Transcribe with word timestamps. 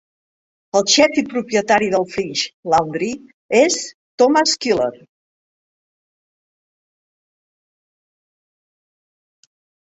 El 0.77 0.83
xef 0.91 1.17
i 1.21 1.23
propietari 1.33 1.89
del 1.95 2.05
French 2.13 2.45
Laundry 2.73 3.09
és 3.57 3.77
Thomas 4.23 4.55
Keller. 4.65 4.95